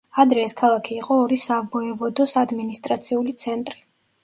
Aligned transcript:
ადრე 0.21 0.45
ეს 0.45 0.53
ქალაქი 0.61 0.97
იყო 1.01 1.17
ორი 1.25 1.37
სავოევოდოს 1.43 2.35
ადმინისტრაციული 2.43 3.39
ცენტრი. 3.45 3.83